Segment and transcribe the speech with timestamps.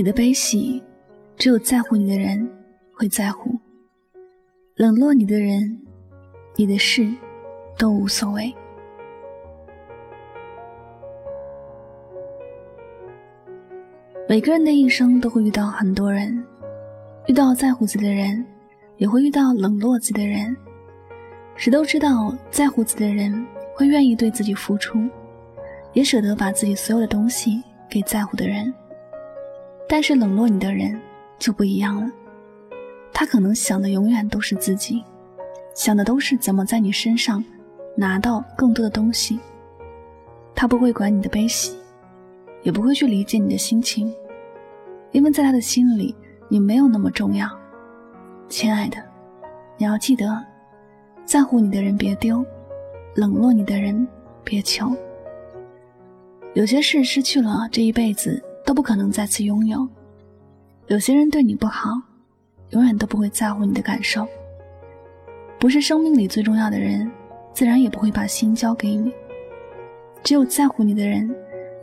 [0.00, 0.82] 你的悲喜，
[1.36, 2.50] 只有在乎你的人
[2.94, 3.50] 会在乎；
[4.74, 5.78] 冷落你的人，
[6.56, 7.06] 你的事
[7.76, 8.50] 都无所谓。
[14.26, 16.42] 每个人的一生都会遇到很多人，
[17.26, 18.42] 遇到在乎自己的人，
[18.96, 20.56] 也会遇到冷落自己的人。
[21.56, 24.98] 谁都知道，在乎自己的人会愿意对自己付出，
[25.92, 28.72] 也舍得把自己所有的东西给在乎的人。
[29.92, 30.96] 但是冷落你的人
[31.36, 32.08] 就不一样了，
[33.12, 35.02] 他可能想的永远都是自己，
[35.74, 37.44] 想的都是怎么在你身上
[37.96, 39.40] 拿到更多的东西。
[40.54, 41.76] 他不会管你的悲喜，
[42.62, 44.14] 也不会去理解你的心情，
[45.10, 46.14] 因为在他的心里
[46.48, 47.50] 你没有那么重要。
[48.48, 48.96] 亲爱的，
[49.76, 50.40] 你要记得，
[51.24, 52.46] 在乎你的人别丢，
[53.16, 54.06] 冷落你的人
[54.44, 54.94] 别求。
[56.54, 58.40] 有些事失去了，这一辈子。
[58.70, 59.84] 都不可能再次拥有。
[60.86, 61.90] 有些人对你不好，
[62.68, 64.24] 永远都不会在乎你的感受。
[65.58, 67.10] 不是生命里最重要的人，
[67.52, 69.12] 自然也不会把心交给你。
[70.22, 71.34] 只有在乎你的人，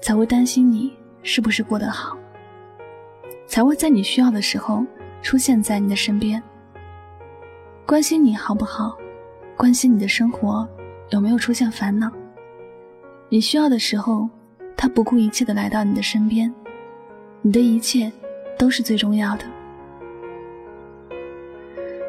[0.00, 0.92] 才会担心你
[1.24, 2.16] 是不是过得好，
[3.48, 4.86] 才会在你需要的时候
[5.22, 6.40] 出现在你的身边，
[7.84, 8.96] 关心你好不好，
[9.56, 10.64] 关心你的生活
[11.10, 12.08] 有没有出现烦恼。
[13.28, 14.28] 你需要的时候，
[14.76, 16.54] 他不顾一切的来到你的身边。
[17.46, 18.10] 你的一切
[18.58, 19.44] 都是最重要的，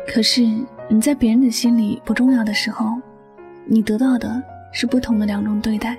[0.07, 0.41] 可是
[0.89, 2.95] 你在别人的心里不重要的时候，
[3.63, 4.41] 你得到的
[4.73, 5.95] 是不同的两种对待。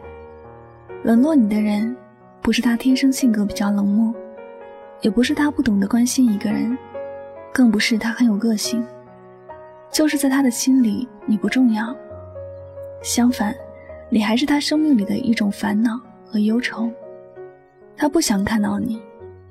[1.04, 1.96] 冷落你的人，
[2.42, 4.12] 不是他天生性格比较冷漠，
[5.02, 6.76] 也不是他不懂得关心一个人，
[7.54, 8.84] 更不是他很有个性，
[9.92, 11.94] 就是在他的心里你不重要。
[13.02, 13.54] 相反，
[14.10, 16.90] 你还是他生命里的一种烦恼和忧愁，
[17.96, 19.00] 他不想看到你。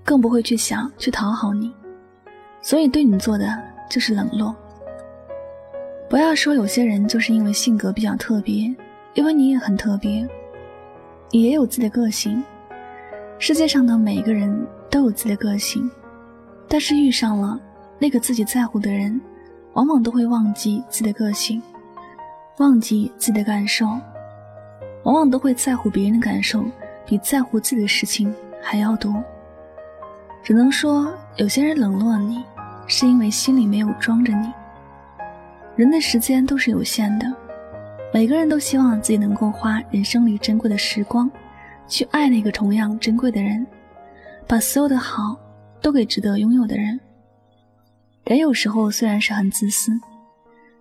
[0.07, 1.69] 更不会去想去讨好你，
[2.62, 3.45] 所以对你做的
[3.90, 4.56] 就是冷落。
[6.09, 8.73] 不要说有些人就是因为性格比较特别，
[9.16, 10.25] 因为你也很特别，
[11.29, 12.41] 你也有自己的个性。
[13.38, 15.91] 世界上的每个人都有自己的个性，
[16.69, 17.59] 但是遇上了
[18.00, 19.19] 那个自己在乎的人，
[19.74, 21.62] 往往都会忘记自己的个性，
[22.59, 23.85] 忘记自己的感受，
[25.03, 26.63] 往往都会在乎别人的感受，
[27.06, 29.13] 比在乎自己的事情还要多。
[30.44, 32.44] 只能说，有些人冷落你，
[32.88, 34.52] 是因为心里没有装着你。
[35.75, 37.31] 人的时间都是有限的，
[38.14, 41.30] 每个人都希望自己能够花人生里珍贵的时光，
[41.88, 43.68] 去爱那个同样珍贵的人，
[44.48, 45.38] 把所有的好
[45.81, 47.00] 都给值得拥有的人。
[48.24, 49.92] 人有时候虽然是很自私，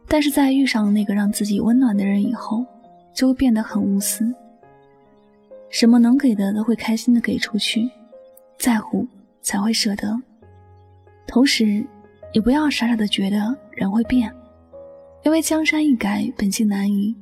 [0.09, 2.65] 但是在遇上那个让自己温暖的人以后，
[3.13, 4.33] 就会变得很无私，
[5.69, 7.91] 什么能给的都会开心的给出去，
[8.59, 9.07] 在乎。
[9.47, 10.21] 才会舍得。
[11.25, 11.87] 同时，
[12.33, 14.29] 也不要傻傻的觉得人会变，
[15.25, 17.15] 因为江山易改，本性难移。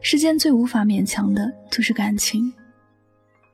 [0.00, 2.50] 世间最无法勉强的就是感情。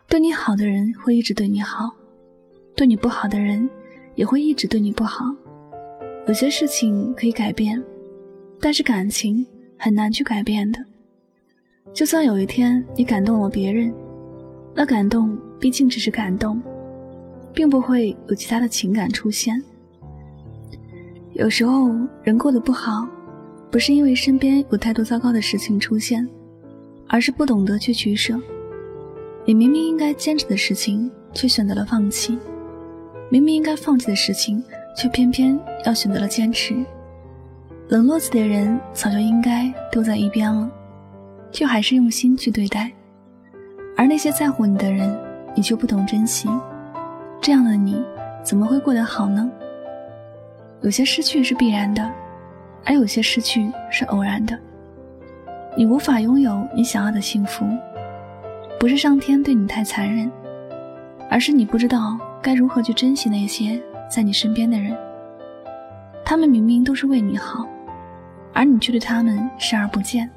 [0.07, 1.91] 对你好的人会一直对你好，
[2.77, 3.69] 对你不好的人
[4.15, 5.25] 也会一直对你不好。
[6.29, 7.83] 有些事情可以改变，
[8.61, 9.45] 但是感情
[9.77, 10.79] 很难去改变的。
[11.93, 13.93] 就算有一天你感动了别人，
[14.73, 16.63] 那感动毕竟只是感动。
[17.53, 19.63] 并不会有其他的情感出现。
[21.35, 21.91] 有时候
[22.23, 23.07] 人过得不好，
[23.71, 26.29] 不是因为身边有太多糟糕的事情出现，
[27.07, 28.39] 而是不懂得去取舍。
[29.45, 32.37] 你明明应该坚持的事情，却选择了放弃；
[33.31, 34.63] 明明应该放弃的事情，
[34.97, 36.75] 却偏偏要选择了坚持。
[37.89, 40.71] 冷落自己的人早就应该丢在一边了，
[41.51, 42.91] 却还是用心去对待；
[43.97, 45.17] 而那些在乎你的人，
[45.55, 46.49] 你却不懂珍惜。
[47.41, 48.05] 这样的你，
[48.43, 49.51] 怎么会过得好呢？
[50.83, 52.09] 有些失去是必然的，
[52.85, 54.59] 而有些失去是偶然的。
[55.77, 57.67] 你无法拥有你想要的幸福，
[58.79, 60.31] 不是上天对你太残忍，
[61.31, 63.81] 而是你不知道该如何去珍惜那些
[64.11, 64.97] 在你身边的人。
[66.25, 67.67] 他们明明都是为你好，
[68.53, 70.29] 而你却对他们视而不见。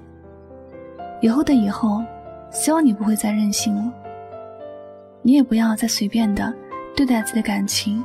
[1.19, 2.03] 以后的以后，
[2.51, 3.91] 希望你不会再任性了，
[5.21, 6.53] 你也不要再随便的。
[6.95, 8.03] 对待自己的感情，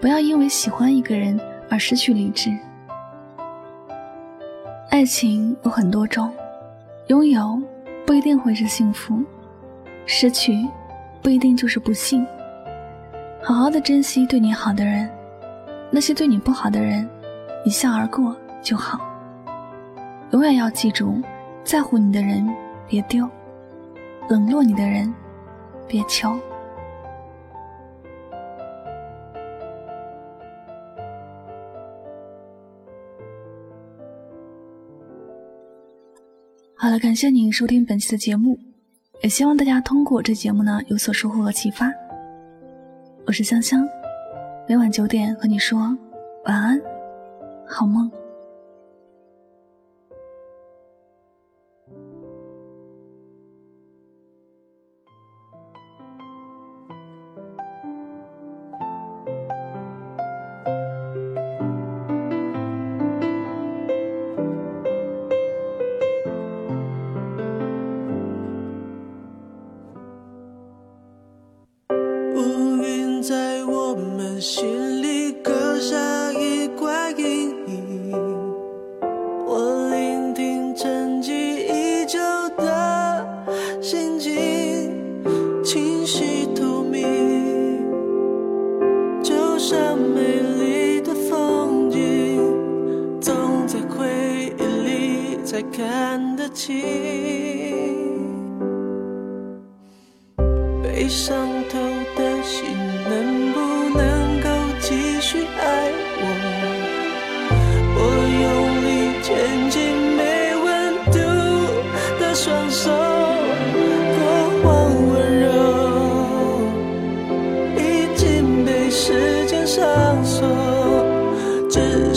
[0.00, 1.38] 不要因为喜欢一个人
[1.68, 2.56] 而失去理智。
[4.90, 6.32] 爱情有很多种，
[7.08, 7.60] 拥有
[8.06, 9.22] 不一定会是幸福，
[10.06, 10.66] 失去
[11.22, 12.26] 不一定就是不幸。
[13.42, 15.10] 好好的珍惜对你好的人，
[15.90, 17.08] 那些对你不好的人，
[17.64, 19.00] 一笑而过就好。
[20.30, 21.20] 永远要记住，
[21.64, 22.48] 在乎你的人
[22.86, 23.28] 别丢，
[24.28, 25.12] 冷落你的人
[25.88, 26.38] 别求。
[36.92, 38.58] 了，感谢您收听本期的节目，
[39.22, 41.90] 也希望大家通过这节目呢有所收获和启发。
[43.24, 43.82] 我是香香，
[44.68, 45.78] 每晚九点和你说
[46.44, 46.78] 晚安，
[47.66, 48.10] 好梦。
[74.42, 78.12] 心里刻下一块阴影，
[79.46, 82.18] 我聆听沉寂已久
[82.56, 83.24] 的
[83.80, 84.90] 心情，
[85.62, 87.84] 清晰透明，
[89.22, 92.42] 就像美丽的风景，
[93.20, 96.82] 总在回忆里才看得清，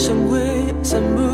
[0.06, 1.25] 香味散不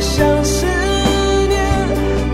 [0.00, 1.60] 相思念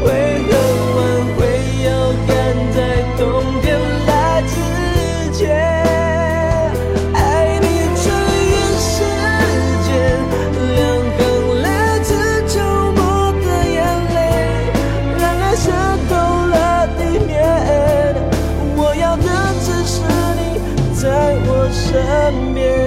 [0.05, 0.09] 为
[0.47, 0.51] 何
[0.97, 0.99] 挽
[1.35, 1.39] 回
[1.85, 1.89] 要
[2.29, 2.31] 赶
[2.73, 2.79] 在
[3.19, 3.21] 冬
[3.61, 3.67] 天
[4.07, 4.55] 来之
[5.33, 5.43] 前
[7.13, 7.67] 爱你
[7.97, 8.05] 穿
[8.47, 8.95] 越时
[9.83, 9.89] 间
[10.77, 10.79] 两
[11.19, 11.21] 行
[11.61, 11.67] 来
[12.05, 12.09] 自
[12.47, 12.55] 秋
[12.93, 13.77] 末的眼
[14.15, 14.17] 泪
[15.19, 15.65] 让爱渗
[16.09, 16.15] 透
[16.47, 17.35] 了地面
[18.77, 19.27] 我要的
[19.61, 19.95] 只是
[20.39, 20.41] 你
[20.95, 21.05] 在
[21.49, 22.86] 我身边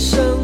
[0.00, 0.39] 生。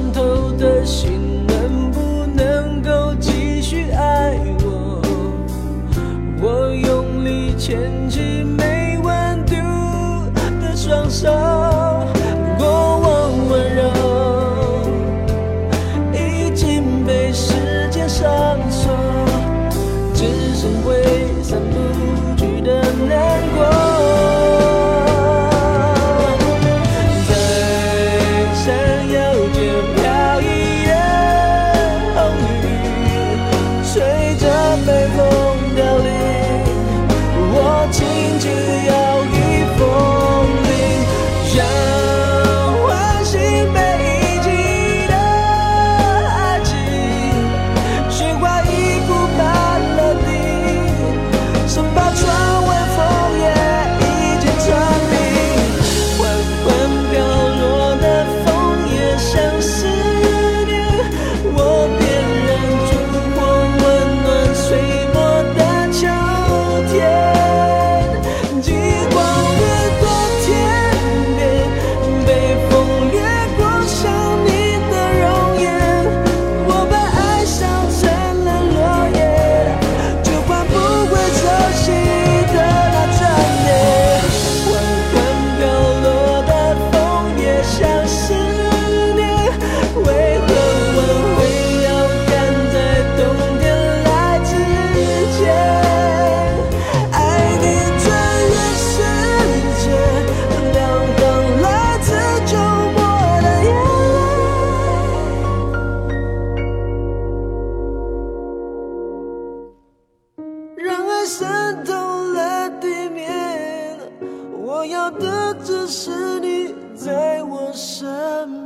[114.86, 118.65] 我要的只是你在我身